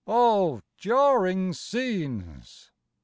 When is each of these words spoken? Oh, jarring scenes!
Oh, 0.07 0.61
jarring 0.77 1.53
scenes! 1.53 2.71